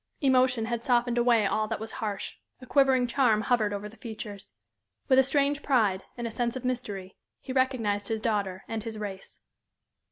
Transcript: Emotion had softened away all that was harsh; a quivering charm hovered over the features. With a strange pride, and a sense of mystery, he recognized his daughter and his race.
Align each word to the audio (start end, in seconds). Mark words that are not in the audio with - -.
Emotion 0.19 0.65
had 0.65 0.81
softened 0.81 1.19
away 1.19 1.45
all 1.45 1.67
that 1.67 1.79
was 1.79 1.91
harsh; 2.01 2.33
a 2.59 2.65
quivering 2.65 3.05
charm 3.05 3.41
hovered 3.41 3.71
over 3.71 3.87
the 3.87 3.97
features. 3.97 4.55
With 5.07 5.19
a 5.19 5.23
strange 5.23 5.61
pride, 5.61 6.05
and 6.17 6.25
a 6.25 6.31
sense 6.31 6.55
of 6.55 6.65
mystery, 6.65 7.15
he 7.39 7.53
recognized 7.53 8.07
his 8.07 8.19
daughter 8.19 8.63
and 8.67 8.81
his 8.81 8.97
race. 8.97 9.41